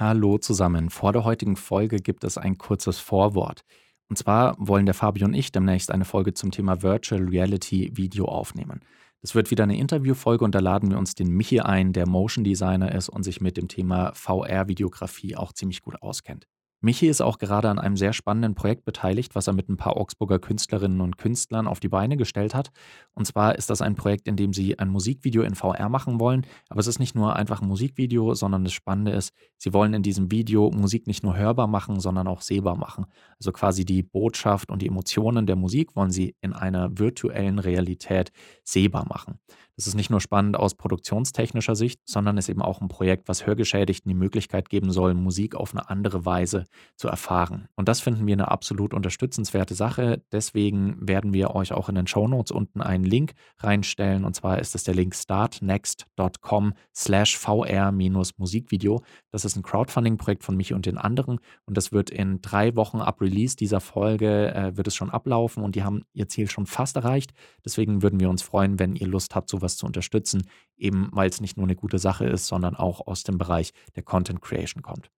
[0.00, 0.90] Hallo zusammen.
[0.90, 3.64] Vor der heutigen Folge gibt es ein kurzes Vorwort.
[4.08, 8.26] Und zwar wollen der Fabio und ich demnächst eine Folge zum Thema Virtual Reality Video
[8.26, 8.78] aufnehmen.
[9.22, 12.44] Das wird wieder eine Interviewfolge und da laden wir uns den Michi ein, der Motion
[12.44, 16.46] Designer ist und sich mit dem Thema VR-Videografie auch ziemlich gut auskennt.
[16.80, 19.96] Michi ist auch gerade an einem sehr spannenden Projekt beteiligt, was er mit ein paar
[19.96, 22.70] Augsburger Künstlerinnen und Künstlern auf die Beine gestellt hat.
[23.14, 26.46] Und zwar ist das ein Projekt, in dem sie ein Musikvideo in VR machen wollen.
[26.68, 30.04] Aber es ist nicht nur einfach ein Musikvideo, sondern das Spannende ist, sie wollen in
[30.04, 33.06] diesem Video Musik nicht nur hörbar machen, sondern auch sehbar machen.
[33.40, 38.30] Also quasi die Botschaft und die Emotionen der Musik wollen sie in einer virtuellen Realität
[38.62, 39.40] sehbar machen.
[39.78, 43.46] Das ist nicht nur spannend aus produktionstechnischer Sicht, sondern ist eben auch ein Projekt, was
[43.46, 46.64] Hörgeschädigten die Möglichkeit geben soll, Musik auf eine andere Weise
[46.96, 47.68] zu erfahren.
[47.76, 50.20] Und das finden wir eine absolut unterstützenswerte Sache.
[50.32, 54.24] Deswegen werden wir euch auch in den Show Notes unten einen Link reinstellen.
[54.24, 59.04] Und zwar ist es der Link startnext.com slash vr-musikvideo.
[59.30, 61.38] Das ist ein Crowdfunding-Projekt von mich und den anderen.
[61.66, 65.62] Und das wird in drei Wochen ab Release dieser Folge, äh, wird es schon ablaufen.
[65.62, 67.32] Und die haben ihr Ziel schon fast erreicht.
[67.64, 71.28] Deswegen würden wir uns freuen, wenn ihr Lust habt, sowas sowas zu unterstützen, eben weil
[71.28, 74.82] es nicht nur eine gute Sache ist, sondern auch aus dem Bereich der Content Creation
[74.82, 75.10] kommt.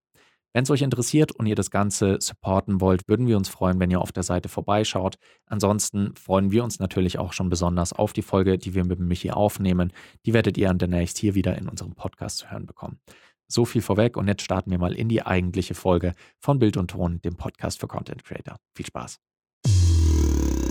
[0.53, 3.89] Wenn es euch interessiert und ihr das Ganze supporten wollt, würden wir uns freuen, wenn
[3.89, 5.15] ihr auf der Seite vorbeischaut.
[5.45, 9.31] Ansonsten freuen wir uns natürlich auch schon besonders auf die Folge, die wir mit Michi
[9.31, 9.93] aufnehmen.
[10.25, 12.99] Die werdet ihr dann demnächst hier wieder in unserem Podcast zu hören bekommen.
[13.47, 16.91] So viel vorweg und jetzt starten wir mal in die eigentliche Folge von Bild und
[16.91, 18.57] Ton, dem Podcast für Content Creator.
[18.75, 19.19] Viel Spaß.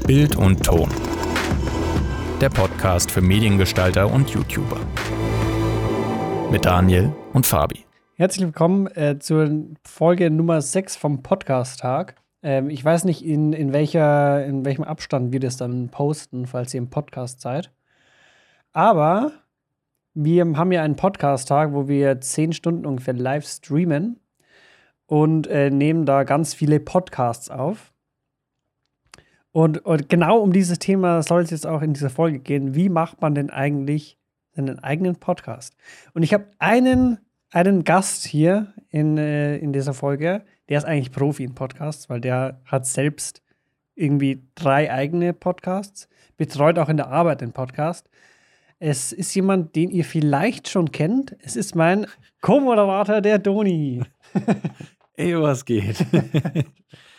[0.06, 0.90] Bild und Ton
[2.40, 4.80] der Podcast für Mediengestalter und YouTuber.
[6.50, 7.84] Mit Daniel und Fabi.
[8.14, 12.14] Herzlich willkommen äh, zur Folge Nummer 6 vom Podcast-Tag.
[12.42, 16.72] Ähm, ich weiß nicht, in, in, welcher, in welchem Abstand wir das dann posten, falls
[16.72, 17.70] ihr im Podcast seid.
[18.72, 19.32] Aber
[20.14, 24.18] wir haben ja einen Podcast-Tag, wo wir 10 Stunden ungefähr live streamen
[25.04, 27.92] und äh, nehmen da ganz viele Podcasts auf.
[29.52, 32.74] Und, und genau um dieses Thema soll es jetzt auch in dieser Folge gehen.
[32.74, 34.18] Wie macht man denn eigentlich
[34.52, 35.76] seinen eigenen Podcast?
[36.14, 37.18] Und ich habe einen,
[37.50, 42.20] einen Gast hier in, äh, in dieser Folge, der ist eigentlich Profi in Podcasts, weil
[42.20, 43.42] der hat selbst
[43.96, 48.08] irgendwie drei eigene Podcasts, betreut auch in der Arbeit den Podcast.
[48.78, 51.36] Es ist jemand, den ihr vielleicht schon kennt.
[51.40, 52.06] Es ist mein
[52.40, 54.02] Co-Moderator, der Doni.
[55.16, 56.06] Ey, was geht?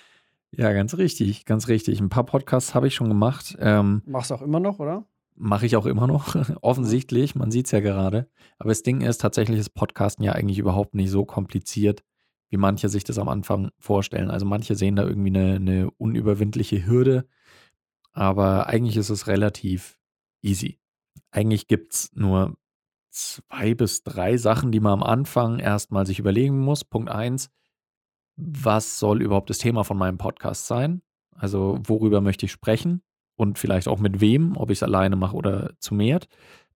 [0.52, 2.00] Ja, ganz richtig, ganz richtig.
[2.00, 3.56] Ein paar Podcasts habe ich schon gemacht.
[3.60, 5.06] Ähm, Machst du auch immer noch, oder?
[5.36, 7.36] Mache ich auch immer noch, offensichtlich.
[7.36, 8.30] Man sieht es ja gerade.
[8.58, 12.04] Aber das Ding ist, tatsächlich ist Podcasten ja eigentlich überhaupt nicht so kompliziert,
[12.50, 14.30] wie manche sich das am Anfang vorstellen.
[14.30, 17.28] Also manche sehen da irgendwie eine, eine unüberwindliche Hürde.
[18.12, 19.98] Aber eigentlich ist es relativ
[20.42, 20.80] easy.
[21.32, 22.58] Eigentlich gibt es nur
[23.10, 26.84] zwei bis drei Sachen, die man am Anfang erstmal sich überlegen muss.
[26.84, 27.50] Punkt eins,
[28.36, 31.02] was soll überhaupt das Thema von meinem Podcast sein?
[31.36, 33.02] Also worüber möchte ich sprechen
[33.36, 36.28] und vielleicht auch mit wem, ob ich es alleine mache oder zu mehrt.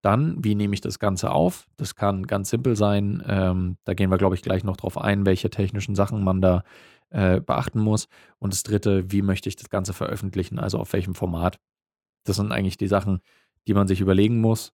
[0.01, 1.67] Dann, wie nehme ich das Ganze auf?
[1.77, 3.23] Das kann ganz simpel sein.
[3.27, 6.63] Ähm, da gehen wir, glaube ich, gleich noch drauf ein, welche technischen Sachen man da
[7.09, 8.07] äh, beachten muss.
[8.37, 10.59] Und das Dritte, wie möchte ich das Ganze veröffentlichen?
[10.59, 11.59] Also auf welchem Format?
[12.23, 13.19] Das sind eigentlich die Sachen,
[13.67, 14.73] die man sich überlegen muss.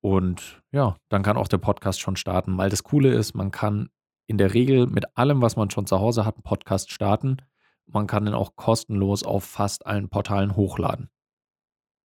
[0.00, 3.88] Und ja, dann kann auch der Podcast schon starten, weil das Coole ist, man kann
[4.26, 7.38] in der Regel mit allem, was man schon zu Hause hat, einen Podcast starten.
[7.86, 11.10] Man kann den auch kostenlos auf fast allen Portalen hochladen.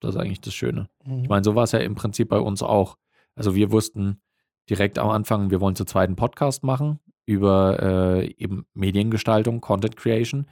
[0.01, 0.89] Das ist eigentlich das Schöne.
[1.05, 1.23] Mhm.
[1.23, 2.97] Ich meine, so war es ja im Prinzip bei uns auch.
[3.35, 4.21] Also wir wussten
[4.69, 10.47] direkt am Anfang, wir wollen zu zweiten Podcast machen über äh, eben Mediengestaltung, Content Creation.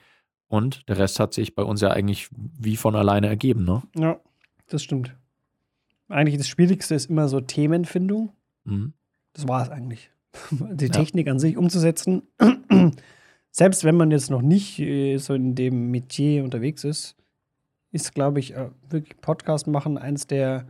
[0.49, 3.83] Und der Rest hat sich bei uns ja eigentlich wie von alleine ergeben, ne?
[3.97, 4.21] Ja,
[4.69, 5.17] das stimmt.
[6.09, 8.33] Eigentlich das Schwierigste ist immer so Themenfindung.
[8.65, 8.93] Mhm.
[9.33, 10.11] Das war es eigentlich
[10.51, 11.33] die Technik ja.
[11.33, 12.23] an sich umzusetzen.
[13.51, 17.17] Selbst wenn man jetzt noch nicht äh, so in dem Metier unterwegs ist,
[17.93, 20.67] ist, glaube ich, äh, wirklich Podcast machen eines der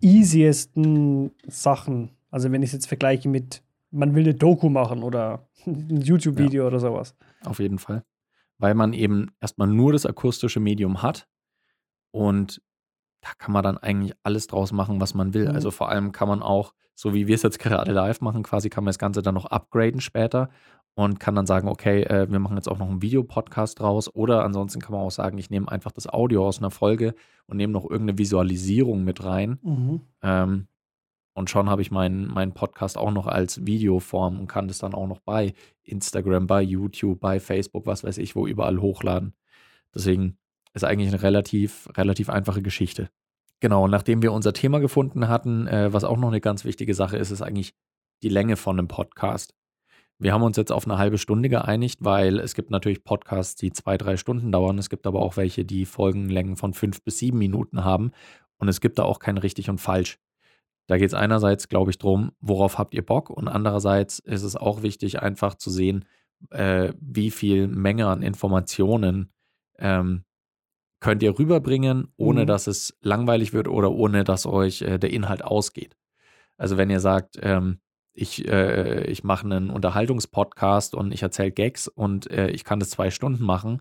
[0.00, 2.10] easiesten Sachen.
[2.30, 6.62] Also wenn ich es jetzt vergleiche mit, man will eine Doku machen oder ein YouTube-Video
[6.62, 6.68] ja.
[6.68, 7.14] oder sowas.
[7.44, 8.04] Auf jeden Fall.
[8.58, 11.28] Weil man eben erstmal nur das akustische Medium hat
[12.10, 12.62] und
[13.20, 15.48] da kann man dann eigentlich alles draus machen, was man will.
[15.48, 15.54] Mhm.
[15.54, 18.70] Also vor allem kann man auch, so wie wir es jetzt gerade live machen, quasi
[18.70, 20.50] kann man das Ganze dann noch upgraden später
[20.94, 24.12] und kann dann sagen, okay, äh, wir machen jetzt auch noch einen Videopodcast draus.
[24.14, 27.14] Oder ansonsten kann man auch sagen, ich nehme einfach das Audio aus einer Folge
[27.46, 29.58] und nehme noch irgendeine Visualisierung mit rein.
[29.62, 30.00] Mhm.
[30.22, 30.66] Ähm,
[31.34, 34.92] und schon habe ich meinen, meinen Podcast auch noch als Videoform und kann das dann
[34.92, 35.54] auch noch bei
[35.84, 39.34] Instagram, bei YouTube, bei Facebook, was weiß ich, wo überall hochladen.
[39.94, 40.36] Deswegen
[40.74, 43.10] ist eigentlich eine relativ, relativ einfache Geschichte.
[43.60, 47.16] Genau, nachdem wir unser Thema gefunden hatten, äh, was auch noch eine ganz wichtige Sache
[47.16, 47.74] ist, ist eigentlich
[48.22, 49.54] die Länge von einem Podcast.
[50.20, 53.72] Wir haben uns jetzt auf eine halbe Stunde geeinigt, weil es gibt natürlich Podcasts, die
[53.72, 54.78] zwei, drei Stunden dauern.
[54.78, 58.10] Es gibt aber auch welche, die Folgenlängen von fünf bis sieben Minuten haben.
[58.58, 60.18] Und es gibt da auch kein richtig und falsch.
[60.88, 63.30] Da geht es einerseits, glaube ich, darum, worauf habt ihr Bock?
[63.30, 66.04] Und andererseits ist es auch wichtig, einfach zu sehen,
[66.50, 69.30] äh, wie viel Menge an Informationen
[69.78, 70.24] ähm,
[71.00, 72.46] könnt ihr rüberbringen, ohne mhm.
[72.46, 75.96] dass es langweilig wird oder ohne dass euch äh, der Inhalt ausgeht.
[76.56, 77.78] Also wenn ihr sagt, ähm,
[78.12, 82.90] ich, äh, ich mache einen Unterhaltungspodcast und ich erzähle Gags und äh, ich kann das
[82.90, 83.80] zwei Stunden machen,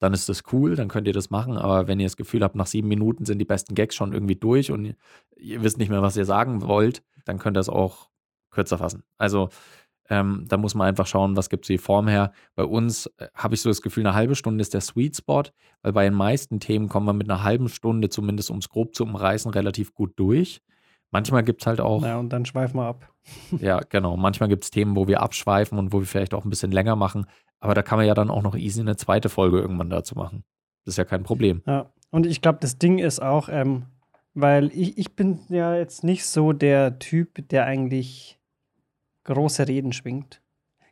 [0.00, 1.56] dann ist das cool, dann könnt ihr das machen.
[1.56, 4.36] Aber wenn ihr das Gefühl habt, nach sieben Minuten sind die besten Gags schon irgendwie
[4.36, 4.96] durch und
[5.36, 8.10] ihr wisst nicht mehr, was ihr sagen wollt, dann könnt ihr es auch
[8.50, 9.04] kürzer fassen.
[9.18, 9.48] Also
[10.08, 12.32] ähm, da muss man einfach schauen, was gibt es die Form her.
[12.54, 15.44] Bei uns äh, habe ich so das Gefühl, eine halbe Stunde ist der Sweet Spot,
[15.82, 18.94] weil bei den meisten Themen kommen wir mit einer halben Stunde, zumindest um es grob
[18.94, 20.60] zu umreißen, relativ gut durch.
[21.10, 22.02] Manchmal gibt es halt auch.
[22.02, 23.10] Ja, und dann schweifen wir ab.
[23.60, 24.16] ja, genau.
[24.16, 26.96] Manchmal gibt es Themen, wo wir abschweifen und wo wir vielleicht auch ein bisschen länger
[26.96, 27.26] machen.
[27.60, 30.44] Aber da kann man ja dann auch noch easy eine zweite Folge irgendwann dazu machen.
[30.84, 31.62] Das ist ja kein Problem.
[31.66, 33.86] Ja, und ich glaube, das Ding ist auch, ähm,
[34.34, 38.38] weil ich, ich bin ja jetzt nicht so der Typ, der eigentlich
[39.26, 40.40] große Reden schwingt.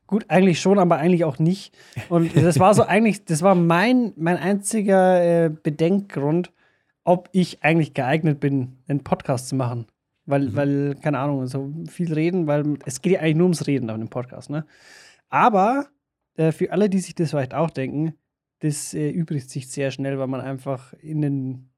[0.06, 1.76] Gut, eigentlich schon, aber eigentlich auch nicht.
[2.10, 6.52] Und das war so eigentlich, das war mein, mein einziger äh, Bedenkgrund,
[7.04, 9.86] ob ich eigentlich geeignet bin, einen Podcast zu machen.
[10.26, 10.56] Weil, mhm.
[10.56, 13.98] weil, keine Ahnung, so viel reden, weil es geht ja eigentlich nur ums Reden auf
[13.98, 14.66] dem Podcast, ne?
[15.28, 15.88] Aber
[16.36, 18.14] äh, für alle, die sich das vielleicht auch denken,
[18.60, 21.70] das äh, übrigt sich sehr schnell, weil man einfach in den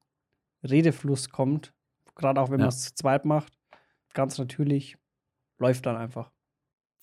[0.62, 1.72] Redefluss kommt.
[2.14, 2.66] Gerade auch wenn ja.
[2.66, 3.52] man es zu zweit macht.
[4.14, 4.96] Ganz natürlich
[5.58, 6.30] läuft dann einfach.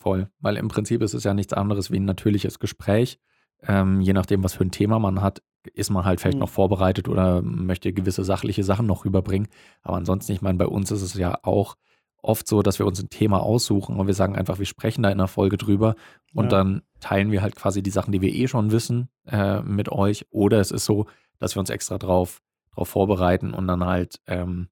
[0.04, 3.20] Voll, weil im Prinzip ist es ja nichts anderes wie ein natürliches Gespräch.
[3.66, 5.42] Ähm, je nachdem, was für ein Thema man hat,
[5.74, 6.42] ist man halt vielleicht mhm.
[6.42, 9.48] noch vorbereitet oder möchte gewisse sachliche Sachen noch rüberbringen.
[9.82, 11.78] Aber ansonsten, ich meine, bei uns ist es ja auch
[12.22, 15.10] oft so, dass wir uns ein Thema aussuchen und wir sagen einfach, wir sprechen da
[15.10, 15.96] in einer Folge drüber
[16.34, 16.50] und ja.
[16.50, 20.26] dann teilen wir halt quasi die Sachen, die wir eh schon wissen, äh, mit euch.
[20.32, 21.06] Oder es ist so,
[21.40, 22.42] dass wir uns extra drauf,
[22.76, 24.68] drauf vorbereiten und dann halt ähm,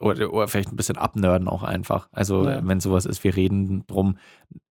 [0.00, 2.08] oder, oder vielleicht ein bisschen abnörden auch einfach.
[2.10, 2.66] Also ja.
[2.66, 4.16] wenn sowas ist, wir reden drum,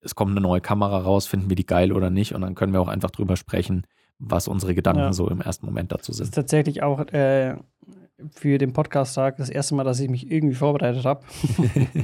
[0.02, 2.74] es kommt eine neue Kamera raus, finden wir die geil oder nicht und dann können
[2.74, 3.86] wir auch einfach drüber sprechen,
[4.18, 5.14] was unsere Gedanken ja.
[5.14, 6.24] so im ersten Moment dazu sind.
[6.24, 7.56] Das ist tatsächlich auch äh,
[8.32, 11.24] für den Podcast-Tag das erste Mal, dass ich mich irgendwie vorbereitet habe.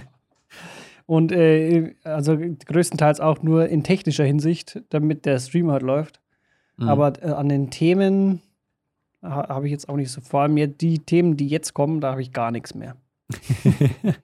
[1.07, 6.21] und äh, also größtenteils auch nur in technischer Hinsicht, damit der Stream halt läuft.
[6.77, 6.89] Mhm.
[6.89, 8.41] Aber äh, an den Themen
[9.23, 10.21] habe ich jetzt auch nicht so.
[10.21, 12.95] Vor allem die Themen, die jetzt kommen, da habe ich gar nichts mehr.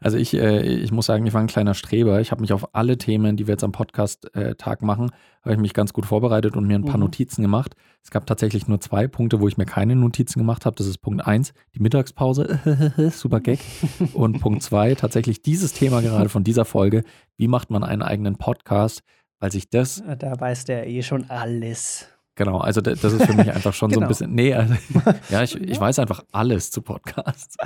[0.00, 2.20] also ich, äh, ich muss sagen, ich war ein kleiner Streber.
[2.20, 5.10] Ich habe mich auf alle Themen, die wir jetzt am Podcast-Tag äh, machen,
[5.42, 7.04] habe ich mich ganz gut vorbereitet und mir ein paar mhm.
[7.04, 7.74] Notizen gemacht.
[8.02, 10.76] Es gab tatsächlich nur zwei Punkte, wo ich mir keine Notizen gemacht habe.
[10.76, 12.58] Das ist Punkt eins, die Mittagspause,
[13.12, 13.60] super Gag.
[14.12, 17.04] Und Punkt zwei, tatsächlich dieses Thema gerade von dieser Folge,
[17.36, 19.02] wie macht man einen eigenen Podcast,
[19.40, 20.02] weil sich das...
[20.18, 22.13] Da weiß der eh schon alles.
[22.36, 24.08] Genau, also das ist für mich einfach schon genau.
[24.08, 24.34] so ein genau.
[24.34, 24.34] bisschen.
[24.34, 24.74] Nee, also,
[25.30, 27.56] ja, ich, ich weiß einfach alles zu Podcasts.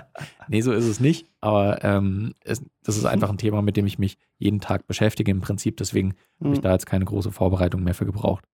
[0.49, 1.26] Nee, so ist es nicht.
[1.41, 5.31] Aber ähm, es, das ist einfach ein Thema, mit dem ich mich jeden Tag beschäftige
[5.31, 5.79] im Prinzip.
[5.79, 6.44] Deswegen mhm.
[6.44, 8.44] habe ich da jetzt keine große Vorbereitung mehr für gebraucht.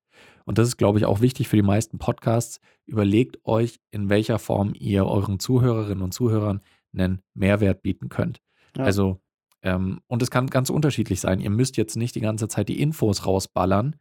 [0.45, 2.61] Und das ist, glaube ich, auch wichtig für die meisten Podcasts.
[2.87, 6.61] Überlegt euch, in welcher Form ihr euren Zuhörerinnen und Zuhörern
[6.93, 8.41] einen Mehrwert bieten könnt.
[8.77, 8.85] Ja.
[8.85, 9.21] Also,
[9.63, 11.41] ähm, und es kann ganz unterschiedlich sein.
[11.41, 13.97] Ihr müsst jetzt nicht die ganze Zeit die Infos rausballern,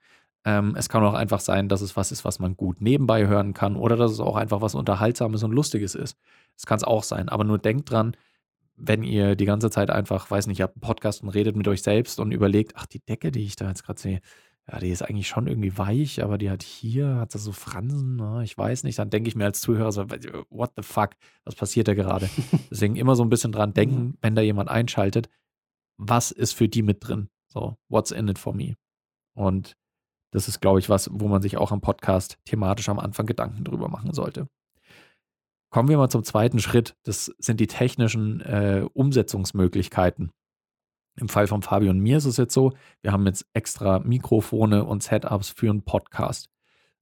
[0.46, 3.54] ähm, es kann auch einfach sein, dass es was ist, was man gut nebenbei hören
[3.54, 6.18] kann oder dass es auch einfach was Unterhaltsames und Lustiges ist.
[6.56, 7.30] Das kann es auch sein.
[7.30, 8.16] Aber nur denkt dran,
[8.76, 11.68] wenn ihr die ganze Zeit einfach, weiß nicht, ihr habt einen Podcast und redet mit
[11.68, 14.22] euch selbst und überlegt, ach, die Decke, die ich da jetzt gerade sehe,
[14.72, 18.16] ja, die ist eigentlich schon irgendwie weich, aber die hat hier, hat das so Fransen,
[18.16, 18.42] ne?
[18.44, 20.06] ich weiß nicht, dann denke ich mir als Zuhörer so,
[20.50, 21.12] what the fuck,
[21.44, 22.30] was passiert da gerade?
[22.72, 25.30] Deswegen immer so ein bisschen dran denken, wenn da jemand einschaltet,
[25.98, 27.30] was ist für die mit drin?
[27.50, 28.76] So, what's in it for me?
[29.34, 29.76] Und
[30.34, 33.64] das ist, glaube ich, was, wo man sich auch am Podcast thematisch am Anfang Gedanken
[33.64, 34.48] drüber machen sollte.
[35.70, 36.96] Kommen wir mal zum zweiten Schritt.
[37.04, 40.32] Das sind die technischen äh, Umsetzungsmöglichkeiten.
[41.16, 44.84] Im Fall von Fabio und mir ist es jetzt so, wir haben jetzt extra Mikrofone
[44.84, 46.50] und Setups für einen Podcast.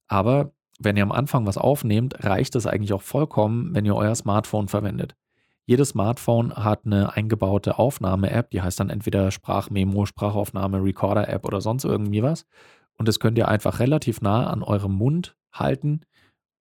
[0.08, 4.14] Aber wenn ihr am Anfang was aufnehmt, reicht es eigentlich auch vollkommen, wenn ihr euer
[4.14, 5.14] Smartphone verwendet.
[5.64, 11.84] Jedes Smartphone hat eine eingebaute Aufnahme-App, die heißt dann entweder Sprachmemo, Sprachaufnahme, Recorder-App oder sonst
[11.84, 12.44] irgendwie was.
[13.02, 16.02] Und das könnt ihr einfach relativ nah an eurem Mund halten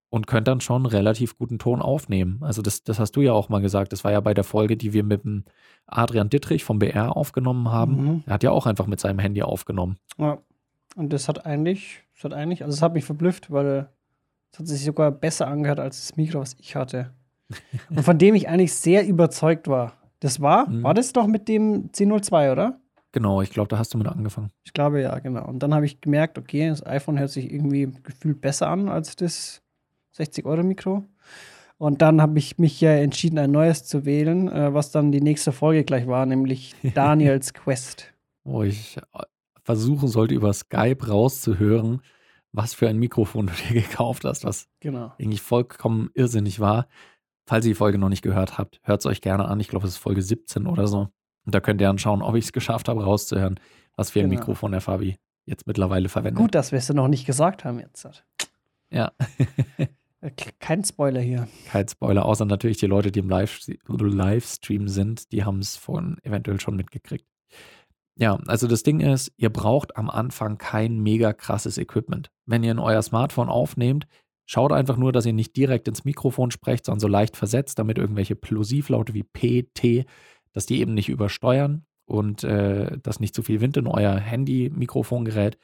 [0.09, 2.39] und könnt dann schon relativ guten Ton aufnehmen.
[2.41, 3.93] Also das, das hast du ja auch mal gesagt.
[3.93, 5.43] Das war ja bei der Folge, die wir mit dem
[5.85, 8.03] Adrian Dittrich vom BR aufgenommen haben.
[8.03, 8.23] Mhm.
[8.25, 9.97] Er hat ja auch einfach mit seinem Handy aufgenommen.
[10.17, 10.39] Ja.
[10.95, 13.87] Und das hat eigentlich, das hat eigentlich, also es hat mich verblüfft, weil
[14.51, 17.13] es hat sich sogar besser angehört als das Mikro, was ich hatte.
[17.91, 19.93] und von dem ich eigentlich sehr überzeugt war.
[20.21, 20.81] Das war, mhm.
[20.81, 22.80] war das doch mit dem C02, oder?
[23.13, 24.51] Genau, ich glaube, da hast du mit angefangen.
[24.63, 25.45] Ich glaube ja, genau.
[25.45, 29.15] Und dann habe ich gemerkt, okay, das iPhone hört sich irgendwie gefühlt besser an als
[29.15, 29.61] das
[30.17, 31.03] 60-Euro-Mikro.
[31.77, 35.21] Und dann habe ich mich ja entschieden, ein neues zu wählen, äh, was dann die
[35.21, 38.13] nächste Folge gleich war, nämlich Daniels Quest.
[38.43, 39.23] Wo ich äh,
[39.63, 42.01] versuchen sollte, über Skype rauszuhören,
[42.51, 45.11] was für ein Mikrofon du dir gekauft hast, was Genau.
[45.19, 46.87] eigentlich vollkommen irrsinnig war.
[47.47, 49.59] Falls ihr die Folge noch nicht gehört habt, hört es euch gerne an.
[49.59, 51.09] Ich glaube, es ist Folge 17 oder so.
[51.45, 53.59] Und da könnt ihr dann schauen, ob ich es geschafft habe, rauszuhören,
[53.95, 54.39] was für ein Genau.
[54.39, 56.39] Mikrofon der Fabi jetzt mittlerweile verwendet.
[56.41, 58.07] Gut, dass wir es noch nicht gesagt haben jetzt.
[58.91, 59.11] Ja,
[60.23, 60.29] Äh,
[60.59, 61.47] Kein Spoiler hier.
[61.67, 66.17] kein Spoiler, außer natürlich die Leute, die im Live Livestream sind, die haben es vorhin
[66.21, 67.25] eventuell schon mitgekriegt.
[68.15, 72.29] Ja, also das Ding ist, ihr braucht am Anfang kein mega krasses Equipment.
[72.45, 74.05] Wenn ihr in euer Smartphone aufnehmt,
[74.45, 77.97] schaut einfach nur, dass ihr nicht direkt ins Mikrofon sprecht, sondern so leicht versetzt, damit
[77.97, 80.05] irgendwelche Plosivlaute wie P, T,
[80.53, 85.25] dass die eben nicht übersteuern und äh, dass nicht zu viel Wind in euer Handy-Mikrofon
[85.25, 85.57] gerät.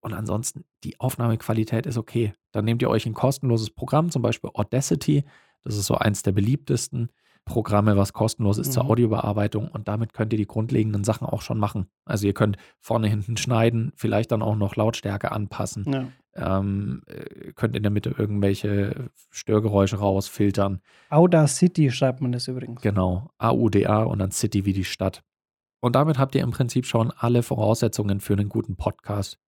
[0.00, 2.32] Und ansonsten, die Aufnahmequalität ist okay.
[2.52, 5.24] Dann nehmt ihr euch ein kostenloses Programm, zum Beispiel Audacity.
[5.62, 7.10] Das ist so eins der beliebtesten
[7.44, 8.90] Programme, was kostenlos ist zur Mhm.
[8.90, 9.68] Audiobearbeitung.
[9.68, 11.86] Und damit könnt ihr die grundlegenden Sachen auch schon machen.
[12.04, 15.84] Also ihr könnt vorne, hinten schneiden, vielleicht dann auch noch Lautstärke anpassen.
[15.90, 16.08] Ja.
[16.34, 20.80] Ähm, äh, könnt in der Mitte irgendwelche Störgeräusche rausfiltern.
[21.08, 22.80] Audacity schreibt man das übrigens.
[22.82, 25.22] Genau, AUDA und dann City wie die Stadt.
[25.80, 29.38] Und damit habt ihr im Prinzip schon alle Voraussetzungen für einen guten Podcast.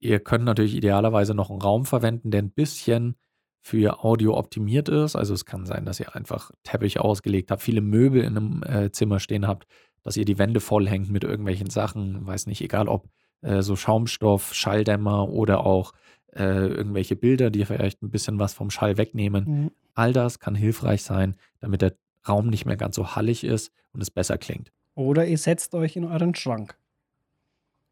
[0.00, 3.16] Ihr könnt natürlich idealerweise noch einen Raum verwenden, der ein bisschen
[3.60, 5.14] für Audio optimiert ist.
[5.14, 8.90] Also es kann sein, dass ihr einfach Teppich ausgelegt habt, viele Möbel in einem äh,
[8.90, 9.66] Zimmer stehen habt,
[10.02, 13.08] dass ihr die Wände vollhängt mit irgendwelchen Sachen, weiß nicht, egal ob
[13.42, 15.92] äh, so Schaumstoff, Schalldämmer oder auch
[16.34, 19.44] äh, irgendwelche Bilder, die vielleicht ein bisschen was vom Schall wegnehmen.
[19.44, 19.70] Mhm.
[19.94, 21.94] All das kann hilfreich sein, damit der
[22.26, 24.72] Raum nicht mehr ganz so hallig ist und es besser klingt.
[24.94, 26.76] Oder ihr setzt euch in euren Schrank.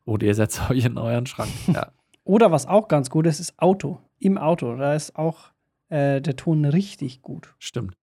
[0.04, 1.50] Oder ihr setzt euch in euren Schrank.
[1.66, 1.92] Ja,
[2.24, 4.00] Oder was auch ganz gut ist, ist Auto.
[4.18, 4.76] Im Auto.
[4.76, 5.50] Da ist auch
[5.88, 7.54] äh, der Ton richtig gut.
[7.58, 7.96] stimmt.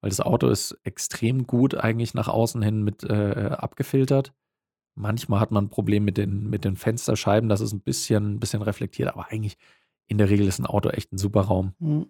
[0.00, 4.34] Weil das Auto ist extrem gut eigentlich nach außen hin mit äh, abgefiltert.
[4.96, 8.40] Manchmal hat man ein Problem mit den, mit den Fensterscheiben, das ist ein bisschen, ein
[8.40, 9.56] bisschen reflektiert, aber eigentlich
[10.06, 12.06] in der Regel ist ein Auto echt ein super Raum, Mhm.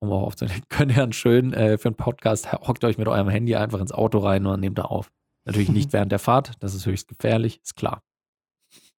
[0.00, 0.62] um auch aufzunehmen.
[0.68, 3.92] Könnt ihr dann schön äh, für einen Podcast, hockt euch mit eurem Handy einfach ins
[3.92, 5.10] Auto rein und nehmt da auf.
[5.44, 8.02] Natürlich nicht während der Fahrt, das ist höchst gefährlich, ist klar.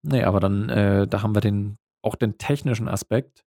[0.01, 3.43] Nee, aber dann, äh, da haben wir den, auch den technischen Aspekt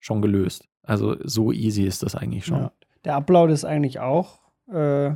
[0.00, 0.68] schon gelöst.
[0.82, 2.58] Also so easy ist das eigentlich schon.
[2.60, 2.72] Ja.
[3.04, 4.40] Der Upload ist eigentlich auch
[4.70, 5.12] äh,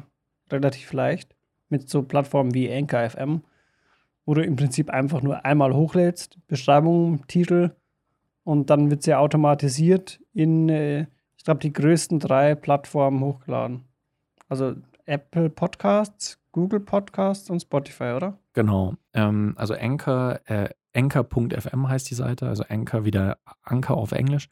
[0.51, 1.35] relativ leicht.
[1.69, 3.43] Mit so Plattformen wie Anchor FM,
[4.29, 7.71] wo du im Prinzip einfach nur einmal hochlädst, Beschreibung, Titel
[8.45, 11.07] und dann wird sie automatisiert in, äh,
[11.39, 13.85] ich glaube, die größten drei Plattformen hochgeladen.
[14.47, 14.75] Also
[15.07, 18.39] Apple Podcasts, Google Podcasts und Spotify, oder?
[18.53, 18.97] Genau.
[19.15, 24.51] Ähm, also Anchor, äh, Anchor.fm heißt die Seite, also Anchor wieder Anchor auf Englisch.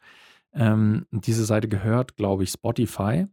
[0.53, 3.27] Ähm, diese Seite gehört, glaube ich, Spotify.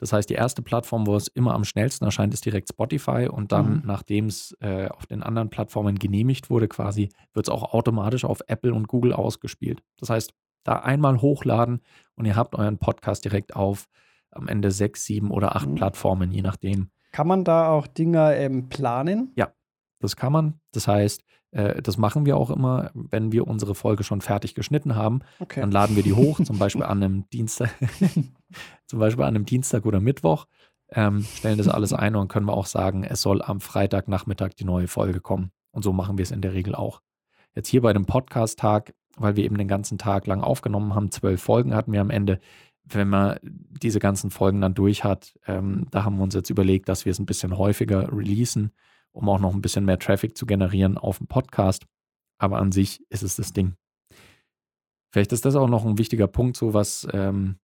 [0.00, 3.28] Das heißt, die erste Plattform, wo es immer am schnellsten erscheint, ist direkt Spotify.
[3.30, 3.82] Und dann, Mhm.
[3.84, 8.40] nachdem es äh, auf den anderen Plattformen genehmigt wurde, quasi, wird es auch automatisch auf
[8.48, 9.82] Apple und Google ausgespielt.
[9.98, 10.32] Das heißt,
[10.64, 11.80] da einmal hochladen
[12.16, 13.86] und ihr habt euren Podcast direkt auf
[14.30, 15.74] am Ende sechs, sieben oder acht Mhm.
[15.76, 16.90] Plattformen, je nachdem.
[17.12, 19.32] Kann man da auch Dinger ähm, planen?
[20.02, 20.60] Das kann man.
[20.72, 25.20] Das heißt, das machen wir auch immer, wenn wir unsere Folge schon fertig geschnitten haben.
[25.40, 25.60] Okay.
[25.60, 27.70] Dann laden wir die hoch, zum Beispiel an einem Dienstag,
[28.86, 30.46] zum Beispiel an einem Dienstag oder Mittwoch,
[30.92, 34.64] ähm, stellen das alles ein und können wir auch sagen, es soll am Freitagnachmittag die
[34.64, 35.52] neue Folge kommen.
[35.72, 37.00] Und so machen wir es in der Regel auch.
[37.54, 41.42] Jetzt hier bei dem Podcast-Tag, weil wir eben den ganzen Tag lang aufgenommen haben, zwölf
[41.42, 42.40] Folgen hatten wir am Ende.
[42.84, 46.88] Wenn man diese ganzen Folgen dann durch hat, ähm, da haben wir uns jetzt überlegt,
[46.88, 48.72] dass wir es ein bisschen häufiger releasen,
[49.12, 51.86] um auch noch ein bisschen mehr Traffic zu generieren auf dem Podcast.
[52.38, 53.74] Aber an sich ist es das Ding.
[55.12, 57.56] Vielleicht ist das auch noch ein wichtiger Punkt, so was, ähm,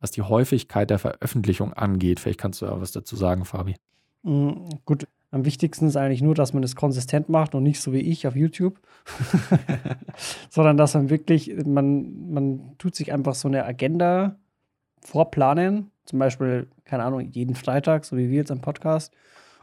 [0.00, 2.20] was die Häufigkeit der Veröffentlichung angeht.
[2.20, 3.74] Vielleicht kannst du ja was dazu sagen, Fabi.
[4.22, 7.92] Mm, Gut, am wichtigsten ist eigentlich nur, dass man das konsistent macht und nicht so
[7.92, 8.80] wie ich auf YouTube,
[10.48, 14.36] sondern dass man wirklich, man, man tut sich einfach so eine Agenda
[15.00, 19.12] vorplanen, zum Beispiel, keine Ahnung, jeden Freitag, so wie wir jetzt am Podcast,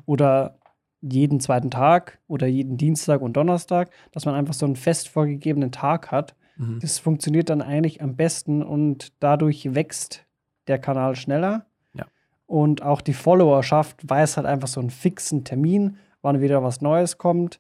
[0.06, 0.60] oder
[1.02, 5.72] jeden zweiten Tag oder jeden Dienstag und Donnerstag, dass man einfach so einen fest vorgegebenen
[5.72, 6.36] Tag hat.
[6.58, 6.80] Mhm.
[6.80, 10.26] Das funktioniert dann eigentlich am besten und dadurch wächst
[10.68, 11.66] der Kanal schneller.
[11.94, 12.06] Ja.
[12.46, 17.18] Und auch die Followerschaft weiß halt einfach so einen fixen Termin, wann wieder was Neues
[17.18, 17.60] kommt.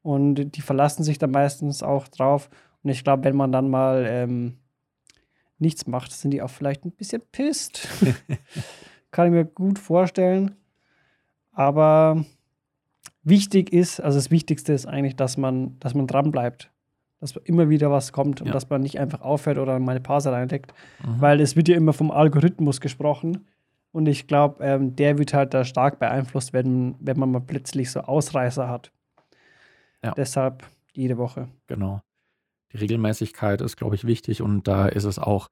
[0.00, 2.48] Und die verlassen sich dann meistens auch drauf.
[2.82, 4.56] Und ich glaube, wenn man dann mal ähm,
[5.58, 7.86] nichts macht, sind die auch vielleicht ein bisschen pisst.
[9.10, 10.56] Kann ich mir gut vorstellen.
[11.52, 12.24] Aber
[13.28, 16.70] wichtig ist, also das Wichtigste ist eigentlich, dass man, dass man dran bleibt.
[17.20, 18.52] Dass immer wieder was kommt und Ja.
[18.52, 20.72] dass man nicht einfach aufhört oder mal eine Pause reindeckt.
[21.04, 21.20] Mhm.
[21.20, 23.46] Weil es wird ja immer vom Algorithmus gesprochen.
[23.90, 27.90] Und ich glaube, ähm, der wird halt da stark beeinflusst, wenn, wenn man mal plötzlich
[27.90, 28.92] so Ausreißer hat.
[30.04, 30.12] Ja.
[30.12, 31.48] Deshalb jede Woche.
[31.66, 32.02] Genau.
[32.72, 35.48] Die Regelmäßigkeit ist, glaube ich, wichtig und da ist es auch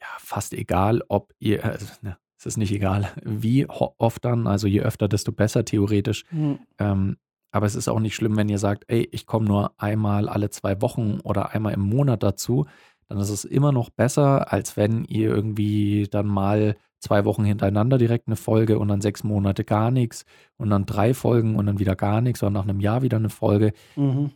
[0.00, 4.68] ja, fast egal, ob ihr, äh, ne, es ist nicht egal, wie oft dann, also
[4.68, 6.24] je öfter, desto besser theoretisch.
[6.28, 6.60] Hm.
[6.78, 7.16] Ähm,
[7.50, 10.50] aber es ist auch nicht schlimm, wenn ihr sagt, ey, ich komme nur einmal alle
[10.50, 12.66] zwei Wochen oder einmal im Monat dazu.
[13.08, 17.98] Dann ist es immer noch besser, als wenn ihr irgendwie dann mal zwei Wochen hintereinander
[17.98, 20.24] direkt eine Folge und dann sechs Monate gar nichts
[20.58, 23.30] und dann drei Folgen und dann wieder gar nichts und nach einem Jahr wieder eine
[23.30, 23.72] Folge.
[23.96, 24.32] Mhm.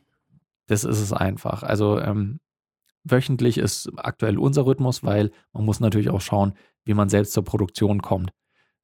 [0.67, 1.63] Das ist es einfach.
[1.63, 2.41] Also ähm,
[3.05, 7.45] wöchentlich ist aktuell unser Rhythmus, weil man muss natürlich auch schauen, wie man selbst zur
[7.45, 8.31] Produktion kommt.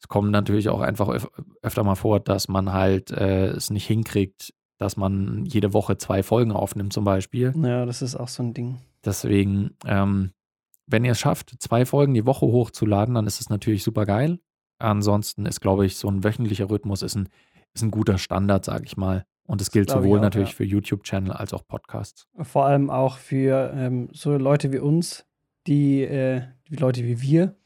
[0.01, 1.29] Es kommt natürlich auch einfach öf
[1.63, 6.23] öfter mal vor, dass man halt äh, es nicht hinkriegt, dass man jede Woche zwei
[6.23, 7.53] Folgen aufnimmt zum Beispiel.
[7.63, 8.79] Ja, das ist auch so ein Ding.
[9.05, 10.31] Deswegen, ähm,
[10.87, 14.39] wenn ihr es schafft, zwei Folgen die Woche hochzuladen, dann ist es natürlich super geil.
[14.79, 17.29] Ansonsten ist, glaube ich, so ein wöchentlicher Rhythmus ist ein,
[17.75, 19.25] ist ein guter Standard, sage ich mal.
[19.47, 20.57] Und es gilt sowohl auch, natürlich ja.
[20.57, 22.29] für YouTube-Channel als auch Podcasts.
[22.43, 25.27] Vor allem auch für ähm, so Leute wie uns,
[25.67, 27.57] die, äh, die Leute wie wir,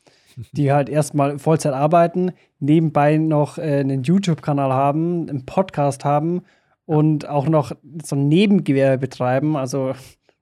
[0.53, 6.43] die halt erstmal Vollzeit arbeiten, nebenbei noch äh, einen YouTube-Kanal haben, einen Podcast haben
[6.87, 7.73] und auch noch
[8.05, 9.57] so ein Nebengewerbe betreiben.
[9.57, 9.93] Also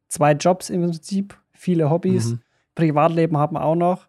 [0.09, 2.41] zwei Jobs im Prinzip, viele Hobbys, Mhm.
[2.75, 4.07] Privatleben haben auch noch.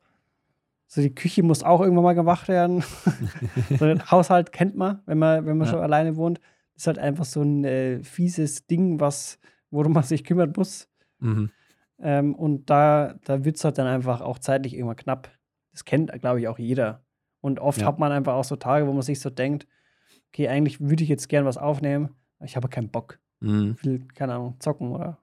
[0.87, 2.83] So die Küche muss auch irgendwann mal gemacht werden.
[3.79, 5.73] so ein Haushalt kennt man, wenn man, wenn man Ja.
[5.73, 6.39] schon alleine wohnt.
[6.75, 9.39] Ist halt einfach so ein äh, fieses Ding, was,
[9.71, 10.87] worum man sich kümmern muss.
[11.19, 11.49] Mhm.
[11.99, 15.29] Ähm, und da, da wird es halt dann einfach auch zeitlich irgendwann knapp.
[15.71, 17.03] Das kennt, glaube ich, auch jeder.
[17.41, 17.87] Und oft Ja.
[17.87, 19.67] hat man einfach auch so Tage, wo man sich so denkt,
[20.29, 23.19] okay, eigentlich würde ich jetzt gern was aufnehmen, aber ich habe keinen Bock.
[23.39, 23.75] Mhm.
[23.77, 25.17] Ich will, keine Ahnung, zocken oder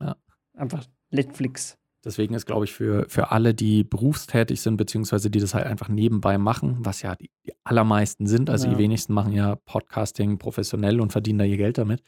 [0.00, 0.16] Ja.
[0.54, 1.78] einfach Netflix.
[2.04, 5.88] Deswegen ist, glaube ich, für, für alle, die berufstätig sind, beziehungsweise die das halt einfach
[5.88, 8.74] nebenbei machen, was ja die, die allermeisten sind, also Ja.
[8.74, 12.02] die wenigsten machen ja Podcasting professionell und verdienen da ihr Geld damit.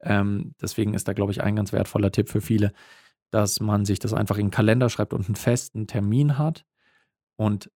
[0.00, 2.72] Ähm, deswegen ist da, glaube ich, ein ganz wertvoller Tipp für viele,
[3.30, 6.64] dass man sich das einfach in den Kalender schreibt und einen festen Termin hat.
[7.36, 7.70] Und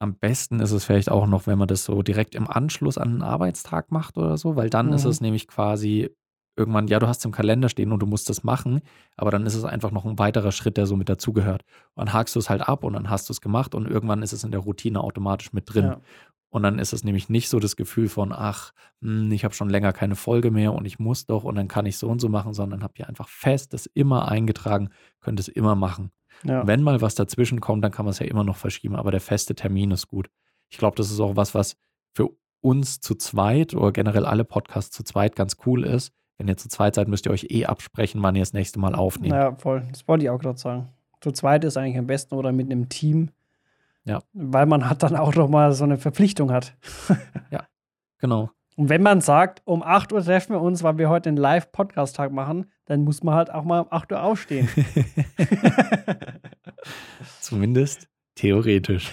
[0.00, 3.08] am besten ist es vielleicht auch noch, wenn man das so direkt im Anschluss an
[3.10, 5.10] einen Arbeitstag macht oder so, weil dann ist Mhm.
[5.10, 6.10] es nämlich quasi
[6.56, 8.80] irgendwann, ja, du hast es im Kalender stehen und du musst das machen,
[9.16, 11.62] aber dann ist es einfach noch ein weiterer Schritt, der so mit dazugehört.
[11.94, 14.22] Und dann hakst du es halt ab und dann hast du es gemacht und irgendwann
[14.22, 15.84] ist es in der Routine automatisch mit drin.
[15.86, 16.00] Ja.
[16.50, 19.70] Und dann ist es nämlich nicht so das Gefühl von, ach, hm, ich habe schon
[19.70, 22.28] länger keine Folge mehr und ich muss doch und dann kann ich so und so
[22.28, 26.10] machen, sondern habt ihr einfach fest das immer eingetragen, könnt es immer machen.
[26.44, 26.66] Ja.
[26.66, 29.20] Wenn mal was dazwischen kommt, dann kann man es ja immer noch verschieben, aber der
[29.20, 30.30] feste Termin ist gut.
[30.68, 31.76] Ich glaube, das ist auch was, was
[32.14, 36.12] für uns zu zweit oder generell alle Podcasts zu zweit ganz cool ist.
[36.38, 38.94] Wenn ihr zu zweit seid, müsst ihr euch eh absprechen, wann ihr das nächste Mal
[38.94, 39.34] aufnehmt.
[39.34, 39.82] Ja, voll.
[39.90, 40.88] Das wollte ich auch gerade sagen.
[41.20, 43.30] Zu zweit ist eigentlich am besten oder mit einem Team.
[44.04, 44.20] Ja.
[44.32, 46.74] Weil man hat dann auch noch mal so eine Verpflichtung hat.
[48.18, 48.50] Genau.
[48.76, 52.32] Und wenn man sagt, um 8 Uhr treffen wir uns, weil wir heute einen Live-Podcast-Tag
[52.32, 54.68] machen, dann muss man halt auch mal um 8 Uhr aufstehen.
[57.40, 59.12] Zumindest theoretisch.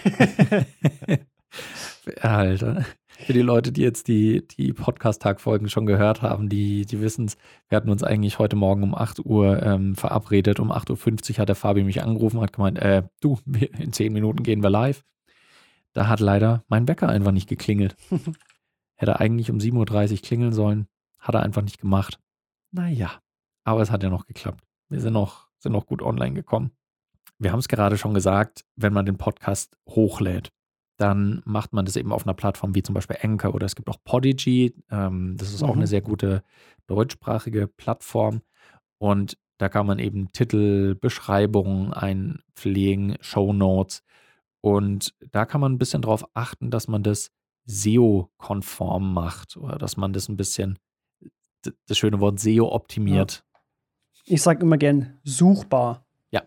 [2.21, 2.85] Alter.
[3.07, 7.37] Für die Leute, die jetzt die, die Podcast-Tag-Folgen schon gehört haben, die, die wissen es.
[7.69, 10.59] Wir hatten uns eigentlich heute Morgen um 8 Uhr ähm, verabredet.
[10.59, 13.37] Um 8.50 Uhr hat der Fabi mich angerufen und hat gemeint, äh, du,
[13.77, 15.05] in 10 Minuten gehen wir live.
[15.93, 17.95] Da hat leider mein Wecker einfach nicht geklingelt.
[18.95, 20.87] Hätte eigentlich um 7.30 Uhr klingeln sollen.
[21.19, 22.19] Hat er einfach nicht gemacht.
[22.71, 23.21] Naja,
[23.67, 24.63] aber es hat ja noch geklappt.
[24.89, 26.71] Wir sind noch, sind noch gut online gekommen.
[27.37, 30.51] Wir haben es gerade schon gesagt, wenn man den Podcast hochlädt,
[30.97, 33.89] dann macht man das eben auf einer Plattform wie zum Beispiel Anchor oder es gibt
[33.89, 34.73] auch Podigy.
[34.89, 35.79] Ähm, das ist auch Mhm.
[35.81, 36.43] eine sehr gute
[36.87, 38.41] deutschsprachige Plattform.
[38.99, 44.01] Und da kann man eben Titel, Beschreibungen einpflegen, Shownotes.
[44.61, 47.31] Und da kann man ein bisschen drauf achten, dass man das
[47.65, 50.79] SEO-konform macht oder dass man das ein bisschen,
[51.87, 53.43] das schöne Wort SEO optimiert.
[54.27, 56.03] Ich sage immer gern suchbar.
[56.31, 56.43] Ja.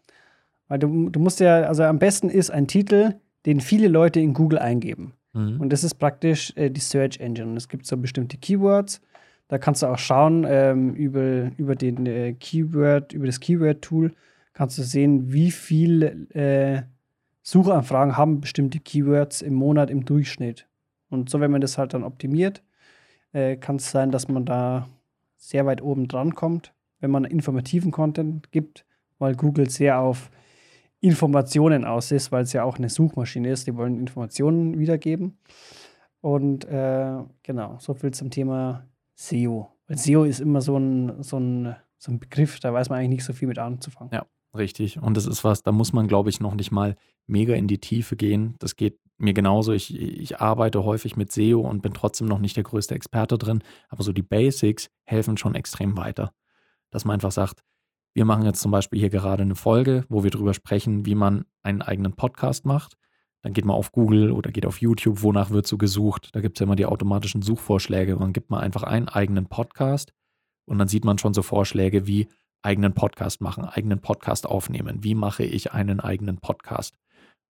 [0.69, 3.15] Weil du, du musst ja, also am besten ist ein Titel,
[3.47, 5.15] den viele Leute in Google eingeben.
[5.33, 5.61] Mhm.
[5.61, 7.51] Und das ist praktisch äh, die Search Engine.
[7.51, 9.01] Und es gibt so bestimmte Keywords.
[9.49, 14.13] Da kannst du auch schauen ähm, über, über den äh, Keyword, über das Keyword-Tool
[14.53, 16.83] kannst du sehen, wie viel äh,
[17.43, 20.67] Suchanfragen haben bestimmte Keywords im Monat im Durchschnitt.
[21.09, 22.63] Und so, wenn man das halt dann optimiert,
[23.33, 24.89] äh, kann es sein, dass man da
[25.37, 28.85] sehr weit oben dran kommt, wenn man informativen Content gibt,
[29.19, 30.31] weil Google sehr auf
[31.01, 33.67] Informationen aus ist, weil es ja auch eine Suchmaschine ist.
[33.67, 35.39] Die wollen Informationen wiedergeben.
[36.21, 39.69] Und äh, genau, so viel zum Thema SEO.
[39.87, 43.11] Weil SEO ist immer so ein, so ein, so ein Begriff, da weiß man eigentlich
[43.11, 44.13] nicht so viel mit anzufangen.
[44.13, 45.01] Ja, richtig.
[45.01, 47.79] Und das ist was, da muss man, glaube ich, noch nicht mal mega in die
[47.79, 48.57] Tiefe gehen.
[48.59, 49.73] Das geht mir genauso.
[49.73, 53.63] Ich, ich arbeite häufig mit SEO und bin trotzdem noch nicht der größte Experte drin.
[53.89, 56.33] Aber so die Basics helfen schon extrem weiter.
[56.91, 57.63] Dass man einfach sagt,
[58.15, 61.45] wir machen jetzt zum Beispiel hier gerade eine Folge, wo wir darüber sprechen, wie man
[61.63, 62.97] einen eigenen Podcast macht.
[63.43, 66.31] Dann geht man auf Google oder geht auf YouTube, wonach wird so gesucht.
[66.33, 68.17] Da gibt es ja immer die automatischen Suchvorschläge.
[68.17, 70.13] Man gibt mal einfach einen eigenen Podcast
[70.67, 72.29] und dann sieht man schon so Vorschläge wie
[72.63, 75.03] eigenen Podcast machen, eigenen Podcast aufnehmen.
[75.03, 76.99] Wie mache ich einen eigenen Podcast?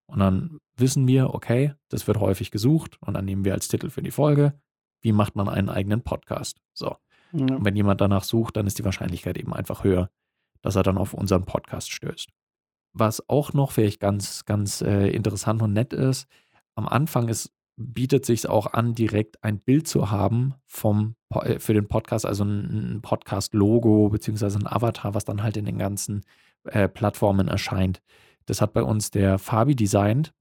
[0.07, 3.90] Und dann wissen wir, okay, das wird häufig gesucht und dann nehmen wir als Titel
[3.90, 4.61] für die Folge,
[5.03, 6.61] wie macht man einen eigenen Podcast?
[6.72, 6.96] So.
[7.33, 7.57] Ja.
[7.57, 10.11] Und wenn jemand danach sucht, dann ist die Wahrscheinlichkeit eben einfach höher,
[10.62, 12.31] dass er dann auf unseren Podcast stößt.
[12.93, 16.27] Was auch noch vielleicht ganz, ganz äh, interessant und nett ist,
[16.75, 21.73] am Anfang ist, bietet sich auch an, direkt ein Bild zu haben vom, äh, für
[21.73, 26.23] den Podcast, also ein, Podcast-Logo beziehungsweise ein Avatar, was dann halt in den ganzen
[26.64, 28.03] äh, Plattformen erscheint.
[28.47, 30.33] Das hat bei uns der Fabi designt.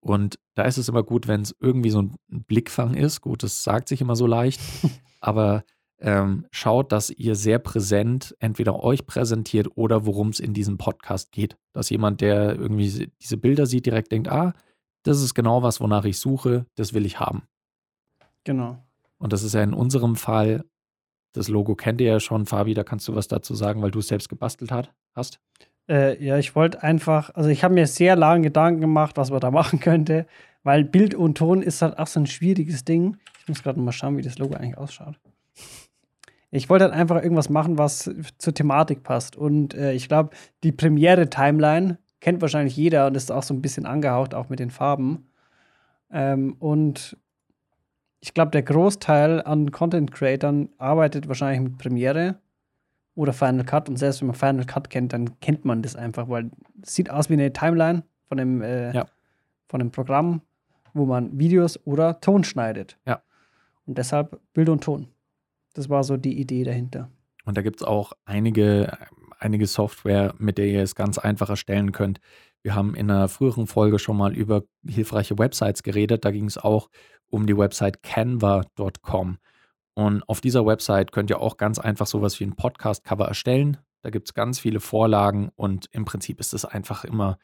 [0.00, 3.20] Und da ist es immer gut, wenn es irgendwie so ein Blickfang ist.
[3.20, 4.60] Gut, das sagt sich immer so leicht,
[5.26, 5.64] aber
[5.98, 11.32] ähm, schaut, dass ihr sehr präsent entweder euch präsentiert oder worum es in diesem Podcast
[11.32, 11.56] geht.
[11.72, 14.52] Dass jemand, der irgendwie diese Bilder sieht, direkt denkt, ah,
[15.02, 17.44] das ist genau was, wonach ich suche, das will ich haben.
[18.44, 18.78] Genau.
[19.18, 20.64] Und das ist ja in unserem Fall,
[21.32, 24.00] das Logo kennt ihr ja schon, Fabi, da kannst du was dazu sagen, weil du
[24.00, 25.40] es selbst gebastelt hat, hast.
[25.88, 29.40] Äh, ja, ich wollte einfach, also ich habe mir sehr lange Gedanken gemacht, was man
[29.40, 30.26] da machen könnte,
[30.66, 33.18] weil Bild und Ton ist halt auch so ein schwieriges Ding.
[33.38, 35.14] Ich muss gerade mal schauen, wie das Logo eigentlich ausschaut.
[36.50, 39.36] Ich wollte halt einfach irgendwas machen, was zur Thematik passt.
[39.36, 40.30] Und äh, ich glaube,
[40.64, 44.72] die Premiere-Timeline kennt wahrscheinlich jeder und ist auch so ein bisschen angehaucht, auch mit den
[44.72, 45.28] Farben.
[46.10, 47.16] Ähm, und
[48.18, 52.40] ich glaube, der Großteil an Content-Creatern arbeitet wahrscheinlich mit Premiere
[53.14, 53.88] oder Final Cut.
[53.88, 56.50] Und selbst wenn man Final Cut kennt, dann kennt man das einfach, weil
[56.82, 59.06] es sieht aus wie eine Timeline von dem, äh, ja.
[59.68, 60.42] von dem Programm,
[60.96, 62.98] wo man Videos oder Ton schneidet.
[63.06, 63.22] Ja.
[63.86, 65.08] Und deshalb Bild und Ton.
[65.74, 67.10] Das war so die Idee dahinter.
[67.44, 68.98] Und da gibt es auch einige,
[69.38, 72.20] einige Software, mit der ihr es ganz einfach erstellen könnt.
[72.62, 76.24] Wir haben in einer früheren Folge schon mal über hilfreiche Websites geredet.
[76.24, 76.88] Da ging es auch
[77.28, 79.38] um die Website canva.com.
[79.94, 83.78] Und auf dieser Website könnt ihr auch ganz einfach sowas wie ein Podcast-Cover erstellen.
[84.02, 87.38] Da gibt es ganz viele Vorlagen und im Prinzip ist es einfach immer,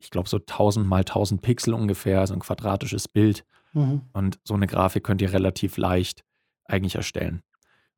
[0.00, 3.44] ich glaube, so 1000 mal 1000 Pixel ungefähr, so ein quadratisches Bild.
[3.72, 4.02] Mhm.
[4.12, 6.24] Und so eine Grafik könnt ihr relativ leicht
[6.64, 7.42] eigentlich erstellen.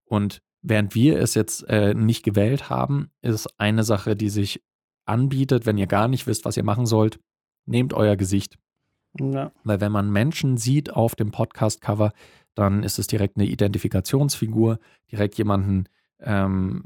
[0.04, 4.62] Und während wir es jetzt äh, nicht gewählt haben, ist eine Sache, die sich
[5.04, 7.18] anbietet, wenn ihr gar nicht wisst, was ihr machen sollt,
[7.66, 8.58] nehmt euer Gesicht.
[9.18, 9.52] Ja.
[9.64, 12.12] Weil wenn man Menschen sieht auf dem Podcast-Cover,
[12.54, 14.78] dann ist es direkt eine Identifikationsfigur,
[15.10, 15.86] direkt jemanden,
[16.20, 16.84] ähm,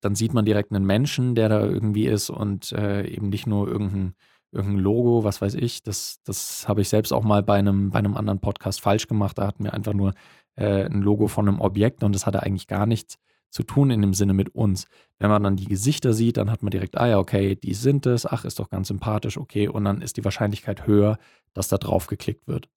[0.00, 3.66] dann sieht man direkt einen Menschen, der da irgendwie ist und äh, eben nicht nur
[3.68, 4.14] irgendein,
[4.52, 5.82] irgendein Logo, was weiß ich.
[5.82, 9.38] Das, das habe ich selbst auch mal bei einem, bei einem anderen Podcast falsch gemacht.
[9.38, 10.14] Da hatten wir einfach nur
[10.56, 13.18] äh, ein Logo von einem Objekt und das hatte eigentlich gar nichts
[13.50, 14.86] zu tun in dem Sinne mit uns.
[15.18, 18.06] Wenn man dann die Gesichter sieht, dann hat man direkt, ah ja, okay, die sind
[18.06, 21.18] es, ach, ist doch ganz sympathisch, okay, und dann ist die Wahrscheinlichkeit höher,
[21.54, 22.68] dass da drauf geklickt wird.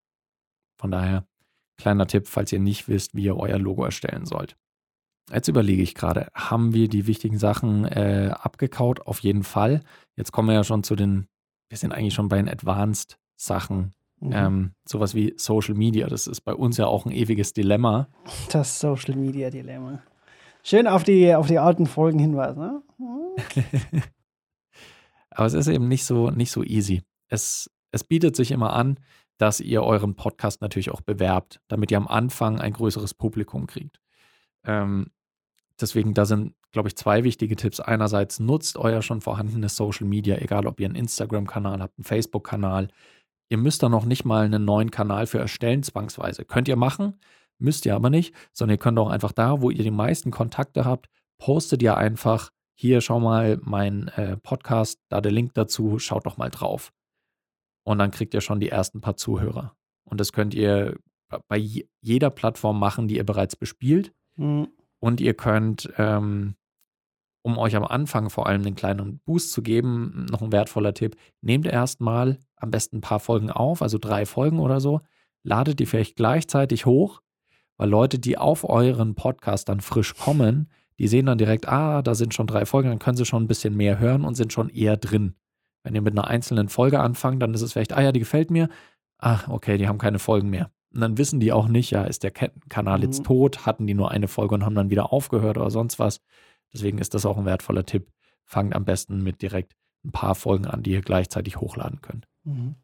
[0.77, 1.25] Von daher,
[1.77, 4.55] kleiner Tipp, falls ihr nicht wisst, wie ihr euer Logo erstellen sollt.
[5.31, 9.01] Jetzt überlege ich gerade, haben wir die wichtigen Sachen äh, abgekaut?
[9.01, 9.81] Auf jeden Fall.
[10.15, 11.27] Jetzt kommen wir ja schon zu den,
[11.71, 14.31] wir sind eigentlich schon bei den Advanced Sachen Mhm.
[14.33, 18.07] Ähm, sowas wie Social Media, das ist bei uns ja auch ein ewiges Dilemma.
[18.51, 20.03] Das Social Media Dilemma.
[20.63, 22.61] Schön auf die, auf die alten Folgen hinweisen.
[22.61, 22.83] Ne?
[25.31, 27.01] Aber es ist eben nicht so, nicht so easy.
[27.29, 28.99] Es, es bietet sich immer an,
[29.39, 33.99] dass ihr euren Podcast natürlich auch bewerbt, damit ihr am Anfang ein größeres Publikum kriegt.
[34.65, 35.07] Ähm,
[35.79, 37.79] deswegen, da sind, glaube ich, zwei wichtige Tipps.
[37.79, 42.87] Einerseits nutzt euer schon vorhandenes Social Media, egal ob ihr einen Instagram-Kanal habt, einen Facebook-Kanal,
[43.51, 46.45] Ihr müsst da noch nicht mal einen neuen Kanal für erstellen, zwangsweise.
[46.45, 47.19] Könnt ihr machen,
[47.57, 50.85] müsst ihr aber nicht, sondern ihr könnt auch einfach da, wo ihr die meisten Kontakte
[50.85, 56.25] habt, postet ihr einfach, hier schau mal mein äh, Podcast, da der Link dazu, schaut
[56.25, 56.93] doch mal drauf.
[57.83, 59.75] Und dann kriegt ihr schon die ersten paar Zuhörer.
[60.05, 60.97] Und das könnt ihr
[61.49, 61.57] bei
[62.01, 64.13] jeder Plattform machen, die ihr bereits bespielt.
[64.37, 64.69] Mhm.
[64.99, 66.55] Und ihr könnt ähm,
[67.41, 71.15] um euch am Anfang vor allem einen kleinen Boost zu geben, noch ein wertvoller Tipp,
[71.41, 75.01] nehmt erstmal am besten ein paar Folgen auf, also drei Folgen oder so,
[75.43, 77.21] ladet die vielleicht gleichzeitig hoch,
[77.77, 82.13] weil Leute, die auf euren Podcast dann frisch kommen, die sehen dann direkt, ah, da
[82.13, 84.69] sind schon drei Folgen, dann können sie schon ein bisschen mehr hören und sind schon
[84.69, 85.35] eher drin.
[85.83, 88.51] Wenn ihr mit einer einzelnen Folge anfangt, dann ist es vielleicht, ah ja, die gefällt
[88.51, 88.69] mir,
[89.17, 90.69] ah, okay, die haben keine Folgen mehr.
[90.93, 93.03] Und dann wissen die auch nicht, ja, ist der Kanal mhm.
[93.05, 96.21] jetzt tot, hatten die nur eine Folge und haben dann wieder aufgehört oder sonst was.
[96.73, 98.11] Deswegen ist das auch ein wertvoller Tipp.
[98.45, 102.27] Fangt am besten mit direkt ein paar Folgen an, die ihr gleichzeitig hochladen könnt.
[102.43, 102.75] Mhm.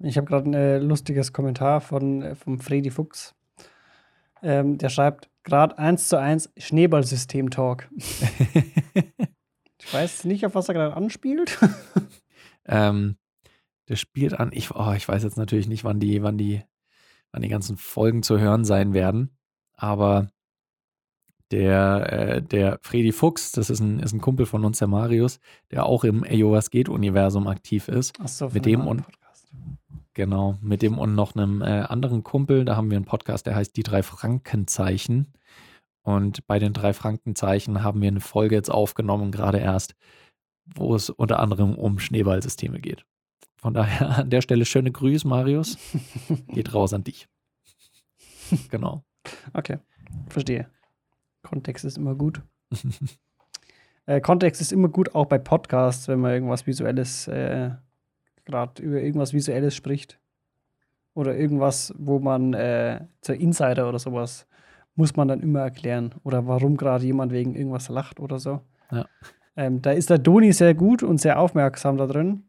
[0.00, 3.34] Ich habe gerade ein äh, lustiges Kommentar von äh, vom Freddy Fuchs.
[4.42, 7.88] Ähm, der schreibt gerade eins zu eins Schneeballsystem-Talk.
[7.96, 11.58] ich weiß nicht, auf was er gerade anspielt.
[12.66, 13.16] ähm,
[13.88, 16.62] der spielt an, ich, oh, ich weiß jetzt natürlich nicht, wann die, wann die,
[17.32, 19.36] wann die ganzen Folgen zu hören sein werden,
[19.74, 20.30] aber
[21.50, 25.40] der, äh, der Freddy Fuchs, das ist ein, ist ein Kumpel von uns, der Marius,
[25.70, 28.14] der auch im Eyo was geht Universum aktiv ist.
[28.22, 29.04] Ach so, mit dem und
[30.14, 33.54] Genau, mit dem und noch einem äh, anderen Kumpel, da haben wir einen Podcast, der
[33.54, 35.32] heißt Die drei Frankenzeichen.
[36.02, 39.94] Und bei den drei Frankenzeichen haben wir eine Folge jetzt aufgenommen, gerade erst,
[40.64, 43.04] wo es unter anderem um Schneeballsysteme geht.
[43.58, 45.78] Von daher an der Stelle schöne Grüße, Marius.
[46.48, 47.28] Geht raus an dich.
[48.70, 49.04] Genau.
[49.52, 49.78] Okay,
[50.28, 50.68] verstehe.
[51.42, 52.42] Kontext ist immer gut.
[54.06, 57.70] äh, Kontext ist immer gut, auch bei Podcasts, wenn man irgendwas Visuelles äh,
[58.44, 60.18] gerade über irgendwas Visuelles spricht
[61.14, 64.46] oder irgendwas, wo man äh, zur Insider oder sowas
[64.94, 68.60] muss man dann immer erklären oder warum gerade jemand wegen irgendwas lacht oder so.
[68.90, 69.06] Ja.
[69.54, 72.44] Ähm, da ist der Doni sehr gut und sehr aufmerksam da drin,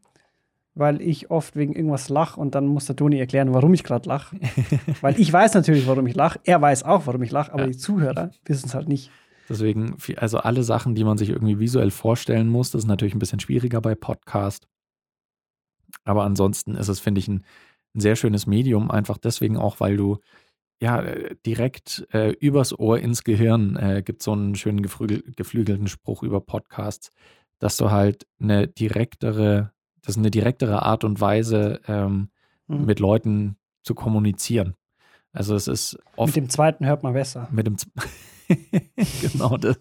[0.74, 4.08] weil ich oft wegen irgendwas lache und dann muss der Doni erklären, warum ich gerade
[4.08, 4.36] lache.
[5.00, 6.40] weil ich weiß natürlich, warum ich lache.
[6.44, 7.68] Er weiß auch, warum ich lache, aber ja.
[7.68, 9.10] die Zuhörer wissen es halt nicht.
[9.48, 13.18] Deswegen, also alle Sachen, die man sich irgendwie visuell vorstellen muss, das ist natürlich ein
[13.18, 14.68] bisschen schwieriger bei Podcast.
[16.04, 17.44] Aber ansonsten ist es, finde ich, ein,
[17.94, 20.18] ein, sehr schönes Medium, einfach deswegen auch, weil du
[20.80, 21.04] ja
[21.44, 27.10] direkt äh, übers Ohr ins Gehirn äh, gibt so einen schönen geflügelten Spruch über Podcasts,
[27.58, 32.30] dass du halt eine direktere, das ist eine direktere Art und Weise, ähm,
[32.66, 32.86] mhm.
[32.86, 34.74] mit Leuten zu kommunizieren.
[35.32, 36.34] Also es ist oft.
[36.34, 37.48] Mit dem zweiten hört man besser.
[37.50, 37.76] Mit dem
[39.20, 39.78] genau das.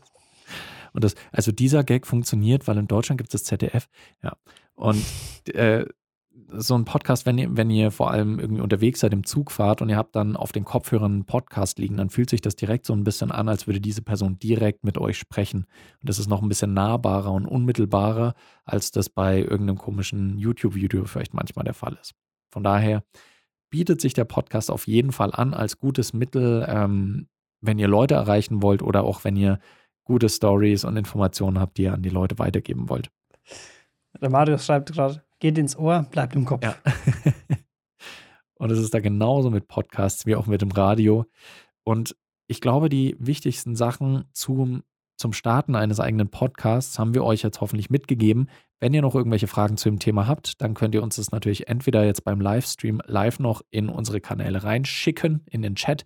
[0.93, 3.88] Und das, also dieser Gag funktioniert, weil in Deutschland gibt es das ZDF,
[4.23, 4.36] ja.
[4.75, 5.03] Und
[5.53, 5.86] äh,
[6.51, 9.81] so ein Podcast, wenn ihr, wenn ihr vor allem irgendwie unterwegs seid, im Zug fahrt
[9.81, 12.85] und ihr habt dann auf den Kopfhörern einen Podcast liegen, dann fühlt sich das direkt
[12.85, 15.65] so ein bisschen an, als würde diese Person direkt mit euch sprechen.
[16.01, 18.33] Und das ist noch ein bisschen nahbarer und unmittelbarer,
[18.65, 22.13] als das bei irgendeinem komischen YouTube-Video vielleicht manchmal der Fall ist.
[22.51, 23.03] Von daher
[23.69, 27.27] bietet sich der Podcast auf jeden Fall an als gutes Mittel, ähm,
[27.61, 29.59] wenn ihr Leute erreichen wollt oder auch wenn ihr
[30.03, 33.11] gute Stories und Informationen habt, die ihr an die Leute weitergeben wollt.
[34.19, 36.63] Der Marius schreibt gerade, geht ins Ohr, bleibt im Kopf.
[36.63, 36.75] Ja.
[38.56, 41.25] und es ist da genauso mit Podcasts wie auch mit dem Radio.
[41.84, 42.15] Und
[42.47, 44.84] ich glaube, die wichtigsten Sachen zum,
[45.17, 48.49] zum Starten eines eigenen Podcasts haben wir euch jetzt hoffentlich mitgegeben.
[48.80, 51.67] Wenn ihr noch irgendwelche Fragen zu dem Thema habt, dann könnt ihr uns das natürlich
[51.67, 56.06] entweder jetzt beim Livestream live noch in unsere Kanäle reinschicken, in den Chat,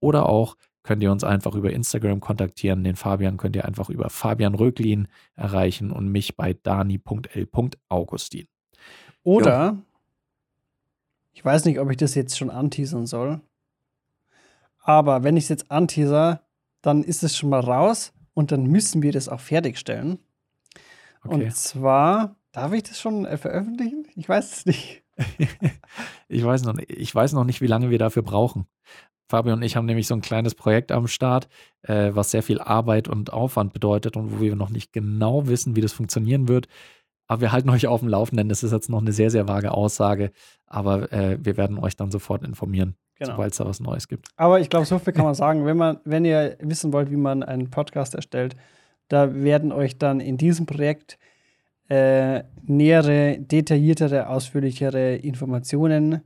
[0.00, 2.84] oder auch könnt ihr uns einfach über Instagram kontaktieren.
[2.84, 8.46] Den Fabian könnt ihr einfach über Fabian Röglin erreichen und mich bei dani.l.augustin.
[9.22, 9.78] Oder, jo.
[11.32, 13.40] ich weiß nicht, ob ich das jetzt schon anteasern soll,
[14.82, 16.42] aber wenn ich es jetzt anteaser,
[16.82, 20.18] dann ist es schon mal raus und dann müssen wir das auch fertigstellen.
[21.22, 21.34] Okay.
[21.34, 24.06] Und zwar, darf ich das schon äh, veröffentlichen?
[24.16, 25.02] Ich weiß es nicht.
[26.28, 28.66] ich, weiß noch nicht ich weiß noch nicht, wie lange wir dafür brauchen.
[29.30, 31.48] Fabio und ich haben nämlich so ein kleines Projekt am Start,
[31.82, 35.76] äh, was sehr viel Arbeit und Aufwand bedeutet und wo wir noch nicht genau wissen,
[35.76, 36.66] wie das funktionieren wird.
[37.26, 38.48] Aber wir halten euch auf dem Laufenden.
[38.48, 40.32] Das ist jetzt noch eine sehr, sehr vage Aussage,
[40.66, 43.30] aber äh, wir werden euch dann sofort informieren, genau.
[43.30, 44.28] sobald es da was Neues gibt.
[44.36, 45.64] Aber ich glaube, so viel kann man sagen.
[45.64, 48.56] Wenn, man, wenn ihr wissen wollt, wie man einen Podcast erstellt,
[49.06, 51.18] da werden euch dann in diesem Projekt
[51.88, 56.22] äh, nähere, detailliertere, ausführlichere Informationen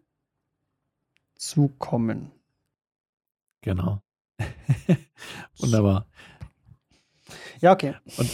[1.35, 2.31] zukommen.
[3.64, 4.03] Genau.
[5.59, 6.07] Wunderbar.
[7.62, 7.94] Ja, okay.
[8.18, 8.29] Und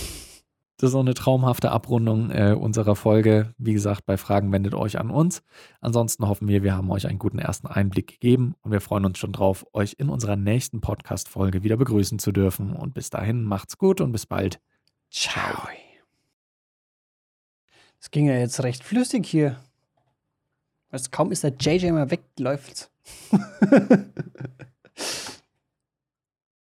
[0.77, 3.55] das ist auch eine traumhafte Abrundung äh, unserer Folge.
[3.57, 5.45] Wie gesagt, bei Fragen wendet euch an uns.
[5.81, 9.19] Ansonsten hoffen wir, wir haben euch einen guten ersten Einblick gegeben und wir freuen uns
[9.19, 12.73] schon drauf, euch in unserer nächsten Podcast-Folge wieder begrüßen zu dürfen.
[12.73, 14.61] Und bis dahin macht's gut und bis bald.
[15.13, 15.69] Ciao.
[18.01, 19.61] Es ging ja jetzt recht flüssig hier.
[20.91, 22.91] Also kaum ist der JJ mal weg, läuft's.